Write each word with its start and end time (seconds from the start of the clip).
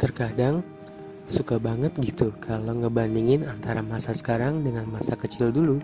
Terkadang 0.00 0.64
suka 1.28 1.60
banget 1.60 1.92
gitu 2.00 2.32
kalau 2.40 2.72
ngebandingin 2.72 3.44
antara 3.44 3.84
masa 3.84 4.16
sekarang 4.16 4.64
dengan 4.64 4.88
masa 4.88 5.12
kecil 5.12 5.52
dulu. 5.52 5.76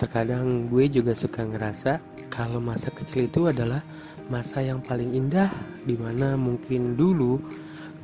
Terkadang 0.00 0.72
gue 0.72 0.88
juga 0.88 1.12
suka 1.12 1.44
ngerasa 1.44 2.00
kalau 2.32 2.64
masa 2.64 2.88
kecil 2.88 3.28
itu 3.28 3.44
adalah 3.52 3.84
masa 4.32 4.64
yang 4.64 4.80
paling 4.80 5.12
indah 5.12 5.52
di 5.84 6.00
mana 6.00 6.32
mungkin 6.40 6.96
dulu 6.96 7.36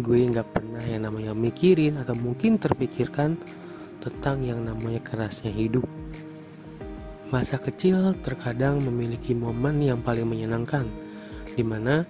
gue 0.04 0.20
nggak 0.28 0.52
pernah 0.52 0.84
yang 0.84 1.08
namanya 1.08 1.32
mikirin 1.32 1.96
atau 1.96 2.12
mungkin 2.12 2.60
terpikirkan 2.60 3.40
tentang 4.04 4.44
yang 4.44 4.60
namanya 4.68 5.00
kerasnya 5.00 5.48
hidup. 5.48 5.88
Masa 7.32 7.56
kecil 7.56 8.12
terkadang 8.20 8.84
memiliki 8.84 9.32
momen 9.32 9.80
yang 9.80 10.04
paling 10.04 10.28
menyenangkan, 10.28 10.86
di 11.56 11.64
mana 11.64 12.04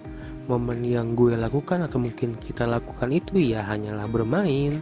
momen 0.47 0.79
yang 0.81 1.13
gue 1.13 1.35
lakukan 1.35 1.83
atau 1.83 1.99
mungkin 1.99 2.39
kita 2.39 2.63
lakukan 2.63 3.11
itu 3.11 3.37
ya 3.39 3.67
hanyalah 3.67 4.07
bermain. 4.07 4.79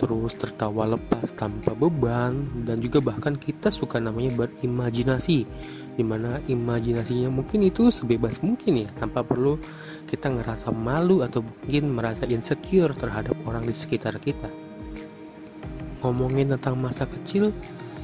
Terus 0.00 0.34
tertawa 0.34 0.98
lepas 0.98 1.30
tanpa 1.36 1.78
beban 1.78 2.64
dan 2.66 2.82
juga 2.82 2.98
bahkan 2.98 3.38
kita 3.38 3.70
suka 3.70 4.02
namanya 4.02 4.34
berimajinasi 4.34 5.46
di 5.92 6.02
mana 6.02 6.40
imajinasinya 6.48 7.28
mungkin 7.28 7.68
itu 7.68 7.92
sebebas 7.92 8.40
mungkin 8.40 8.82
ya 8.82 8.88
tanpa 8.98 9.22
perlu 9.22 9.60
kita 10.08 10.32
ngerasa 10.32 10.72
malu 10.74 11.22
atau 11.22 11.44
mungkin 11.44 11.92
merasa 11.92 12.24
insecure 12.26 12.96
terhadap 12.96 13.36
orang 13.46 13.62
di 13.62 13.76
sekitar 13.76 14.16
kita. 14.18 14.50
Ngomongin 16.02 16.50
tentang 16.56 16.82
masa 16.82 17.06
kecil 17.06 17.54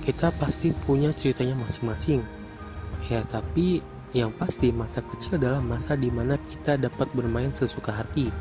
kita 0.07 0.31
pasti 0.39 0.71
punya 0.87 1.11
ceritanya 1.11 1.59
masing-masing. 1.59 2.23
Ya 3.11 3.27
tapi 3.27 3.83
yang 4.17 4.33
pasti 4.33 4.73
masa 4.73 5.05
kecil 5.05 5.37
adalah 5.37 5.61
masa 5.61 5.93
di 5.93 6.09
mana 6.09 6.41
kita 6.49 6.81
dapat 6.81 7.09
bermain 7.13 7.53
sesuka 7.53 7.93
hati. 7.93 8.33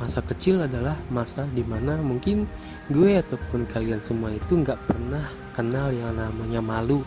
Masa 0.00 0.24
kecil 0.24 0.64
adalah 0.64 0.96
masa 1.12 1.44
di 1.52 1.60
mana 1.60 2.00
mungkin 2.00 2.48
gue 2.88 3.20
ataupun 3.20 3.68
kalian 3.68 4.00
semua 4.00 4.32
itu 4.32 4.64
nggak 4.64 4.80
pernah 4.88 5.28
kenal 5.52 5.92
yang 5.92 6.16
namanya 6.16 6.58
malu. 6.64 7.04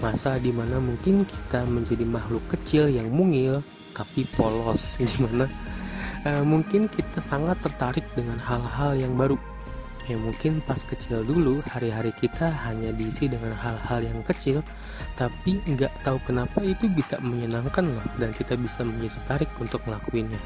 Masa 0.00 0.40
di 0.40 0.50
mana 0.50 0.82
mungkin 0.82 1.22
kita 1.22 1.62
menjadi 1.68 2.02
makhluk 2.02 2.42
kecil 2.50 2.90
yang 2.90 3.06
mungil 3.12 3.62
tapi 3.92 4.24
polos, 4.34 4.96
di 5.04 5.16
mana 5.20 5.46
uh, 6.26 6.42
mungkin 6.42 6.88
kita 6.88 7.20
sangat 7.22 7.60
tertarik 7.60 8.06
dengan 8.16 8.40
hal-hal 8.40 8.96
yang 8.96 9.14
baru 9.14 9.36
ya 10.12 10.20
mungkin 10.20 10.60
pas 10.68 10.76
kecil 10.84 11.24
dulu 11.24 11.64
hari-hari 11.72 12.12
kita 12.20 12.52
hanya 12.68 12.92
diisi 12.92 13.32
dengan 13.32 13.56
hal-hal 13.56 14.04
yang 14.04 14.20
kecil 14.28 14.60
tapi 15.16 15.56
nggak 15.64 15.88
tahu 16.04 16.20
kenapa 16.28 16.60
itu 16.60 16.84
bisa 16.92 17.16
menyenangkan 17.24 17.88
loh 17.88 18.06
dan 18.20 18.36
kita 18.36 18.52
bisa 18.60 18.84
menjadi 18.84 19.16
tarik 19.24 19.48
untuk 19.56 19.80
ngelakuinnya. 19.88 20.36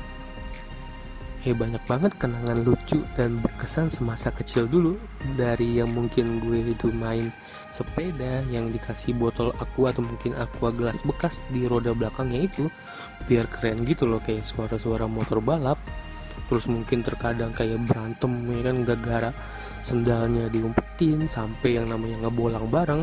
Ya 1.47 1.55
banyak 1.55 1.79
banget 1.87 2.11
kenangan 2.19 2.67
lucu 2.67 3.07
dan 3.15 3.39
berkesan 3.39 3.87
semasa 3.87 4.35
kecil 4.35 4.67
dulu 4.67 4.99
dari 5.39 5.79
yang 5.79 5.95
mungkin 5.95 6.43
gue 6.43 6.75
itu 6.75 6.91
main 6.91 7.31
sepeda 7.71 8.43
yang 8.51 8.67
dikasih 8.75 9.15
botol 9.15 9.55
aqua 9.63 9.95
atau 9.95 10.03
mungkin 10.03 10.35
aqua 10.35 10.75
gelas 10.75 10.99
bekas 11.07 11.39
di 11.55 11.71
roda 11.71 11.95
belakangnya 11.95 12.51
itu 12.51 12.67
biar 13.31 13.47
keren 13.47 13.87
gitu 13.87 14.11
loh 14.11 14.19
kayak 14.27 14.43
suara-suara 14.43 15.07
motor 15.07 15.39
balap 15.39 15.79
terus 16.47 16.65
mungkin 16.71 17.03
terkadang 17.03 17.51
kayak 17.55 17.83
berantem 17.87 18.33
ya 18.51 18.61
kan 18.63 18.77
gara-gara 18.87 19.31
sendalnya 19.87 20.51
diumpetin 20.51 21.31
sampai 21.31 21.79
yang 21.79 21.87
namanya 21.87 22.27
ngebolang 22.27 22.67
bareng. 22.67 23.03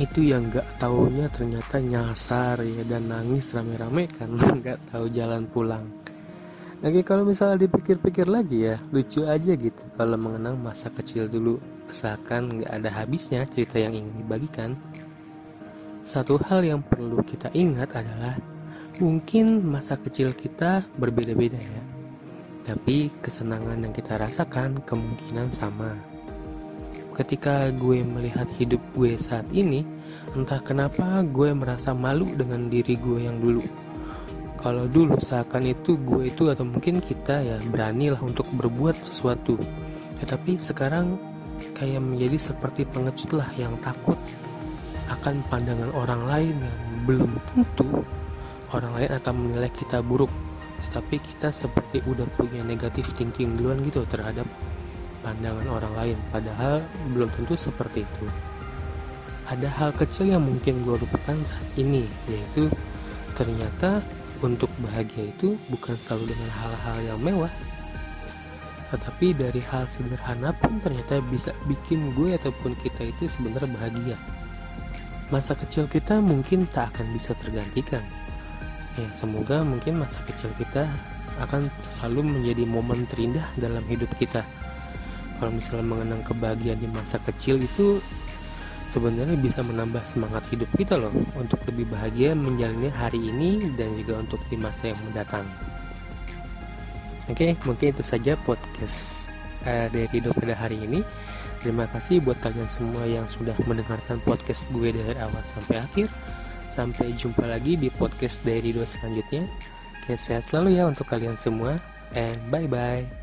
Itu 0.00 0.24
yang 0.24 0.48
nggak 0.48 0.80
taunya 0.80 1.28
ternyata 1.28 1.76
nyasar 1.76 2.56
ya 2.64 2.82
dan 2.88 3.12
nangis 3.12 3.52
rame-rame 3.52 4.08
kan 4.16 4.32
nggak 4.64 4.78
tahu 4.88 5.12
jalan 5.12 5.44
pulang. 5.52 5.84
Oke 6.80 7.04
kalau 7.04 7.28
misalnya 7.28 7.68
dipikir-pikir 7.68 8.24
lagi 8.24 8.72
ya 8.72 8.80
lucu 8.88 9.28
aja 9.28 9.52
gitu 9.52 9.84
kalau 10.00 10.16
mengenang 10.16 10.56
masa 10.56 10.88
kecil 10.88 11.28
dulu. 11.28 11.60
Seakan 11.90 12.62
nggak 12.62 12.70
ada 12.70 12.90
habisnya 13.02 13.44
cerita 13.50 13.76
yang 13.82 13.92
ingin 13.92 14.24
dibagikan. 14.24 14.70
Satu 16.08 16.40
hal 16.48 16.64
yang 16.64 16.80
perlu 16.80 17.20
kita 17.20 17.52
ingat 17.52 17.92
adalah 17.92 18.38
mungkin 18.96 19.60
masa 19.68 20.00
kecil 20.00 20.32
kita 20.32 20.84
berbeda-beda 20.96 21.60
ya 21.60 21.99
tapi 22.70 23.10
kesenangan 23.18 23.82
yang 23.82 23.90
kita 23.90 24.14
rasakan 24.14 24.78
kemungkinan 24.86 25.50
sama. 25.50 25.90
Ketika 27.18 27.74
gue 27.74 28.06
melihat 28.06 28.46
hidup 28.62 28.78
gue 28.94 29.18
saat 29.18 29.42
ini, 29.50 29.82
entah 30.38 30.62
kenapa 30.62 31.26
gue 31.26 31.50
merasa 31.50 31.90
malu 31.90 32.30
dengan 32.30 32.70
diri 32.70 32.94
gue 32.94 33.26
yang 33.26 33.42
dulu. 33.42 33.66
Kalau 34.62 34.86
dulu 34.86 35.18
seakan 35.18 35.66
itu 35.66 35.98
gue 35.98 36.30
itu 36.30 36.46
atau 36.46 36.62
mungkin 36.62 37.02
kita 37.02 37.42
ya 37.42 37.58
beranilah 37.74 38.22
untuk 38.22 38.46
berbuat 38.54 39.02
sesuatu. 39.02 39.58
Tetapi 40.22 40.54
sekarang 40.62 41.18
kayak 41.74 41.98
menjadi 41.98 42.54
seperti 42.54 42.86
pengecut 42.86 43.34
lah 43.34 43.50
yang 43.58 43.74
takut 43.82 44.16
akan 45.10 45.42
pandangan 45.50 45.90
orang 45.98 46.22
lain 46.22 46.54
yang 46.54 46.78
belum 47.02 47.32
tentu 47.50 48.06
orang 48.70 48.92
lain 48.94 49.10
akan 49.18 49.34
menilai 49.34 49.70
kita 49.74 49.98
buruk 50.04 50.30
tapi 50.90 51.22
kita 51.22 51.54
seperti 51.54 52.02
udah 52.02 52.26
punya 52.34 52.66
negatif 52.66 53.14
thinking 53.14 53.54
duluan 53.54 53.78
gitu 53.86 54.02
terhadap 54.10 54.46
pandangan 55.22 55.66
orang 55.70 55.94
lain. 55.94 56.18
Padahal 56.34 56.82
belum 57.14 57.30
tentu 57.38 57.54
seperti 57.54 58.02
itu. 58.02 58.26
Ada 59.46 59.66
hal 59.70 59.90
kecil 59.94 60.30
yang 60.34 60.42
mungkin 60.46 60.82
gue 60.82 60.98
lupakan 60.98 61.36
saat 61.42 61.66
ini 61.74 62.06
yaitu 62.30 62.70
ternyata 63.34 64.02
untuk 64.42 64.70
bahagia 64.82 65.30
itu 65.30 65.58
bukan 65.70 65.94
selalu 65.94 66.34
dengan 66.34 66.50
hal-hal 66.58 66.98
yang 67.06 67.18
mewah. 67.22 67.52
Tetapi 68.90 69.38
dari 69.38 69.62
hal 69.70 69.86
sederhana 69.86 70.50
pun 70.50 70.82
ternyata 70.82 71.22
bisa 71.30 71.54
bikin 71.70 72.10
gue 72.18 72.34
ataupun 72.34 72.74
kita 72.82 73.06
itu 73.06 73.30
sebenarnya 73.30 73.70
bahagia. 73.70 74.18
Masa 75.30 75.54
kecil 75.54 75.86
kita 75.86 76.18
mungkin 76.18 76.66
tak 76.66 76.90
akan 76.94 77.14
bisa 77.14 77.38
tergantikan 77.38 78.02
ya 79.00 79.08
semoga 79.16 79.64
mungkin 79.64 80.04
masa 80.04 80.20
kecil 80.28 80.52
kita 80.60 80.84
akan 81.40 81.72
selalu 81.96 82.36
menjadi 82.36 82.64
momen 82.68 83.08
terindah 83.08 83.48
dalam 83.56 83.80
hidup 83.88 84.12
kita. 84.20 84.44
Kalau 85.40 85.56
misalnya 85.56 85.86
mengenang 85.88 86.20
kebahagiaan 86.28 86.80
di 86.84 86.88
masa 86.92 87.16
kecil 87.24 87.56
itu 87.56 87.96
sebenarnya 88.92 89.38
bisa 89.40 89.64
menambah 89.64 90.04
semangat 90.04 90.44
hidup 90.52 90.68
kita 90.76 91.00
loh 91.00 91.14
untuk 91.38 91.62
lebih 91.64 91.88
bahagia 91.88 92.36
menjalani 92.36 92.92
hari 92.92 93.32
ini 93.32 93.72
dan 93.78 93.88
juga 93.96 94.20
untuk 94.20 94.40
di 94.52 94.56
masa 94.60 94.92
yang 94.92 95.00
mendatang. 95.08 95.46
Oke 97.30 97.56
mungkin 97.64 97.94
itu 97.94 98.02
saja 98.04 98.34
podcast 98.42 99.30
uh, 99.64 99.86
dari 99.88 100.10
hidup 100.12 100.36
pada 100.36 100.52
hari 100.58 100.82
ini. 100.82 101.00
Terima 101.60 101.84
kasih 101.92 102.24
buat 102.24 102.40
kalian 102.40 102.68
semua 102.72 103.04
yang 103.04 103.28
sudah 103.28 103.52
mendengarkan 103.68 104.16
podcast 104.24 104.64
gue 104.72 104.96
dari 104.96 105.16
awal 105.20 105.44
sampai 105.44 105.84
akhir 105.84 106.08
Sampai 106.70 107.10
jumpa 107.18 107.50
lagi 107.50 107.74
di 107.74 107.90
podcast 107.90 108.38
dari 108.46 108.70
dua 108.70 108.86
selanjutnya. 108.86 109.42
Oke, 110.06 110.14
sehat 110.14 110.46
selalu 110.46 110.78
ya 110.78 110.86
untuk 110.86 111.10
kalian 111.10 111.34
semua. 111.34 111.82
And 112.14 112.38
bye-bye. 112.48 113.19